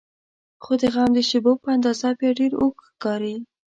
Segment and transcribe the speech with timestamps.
[0.63, 3.35] خو د غم د شیبو په اندازه بیا ډېر اوږد ښکاري.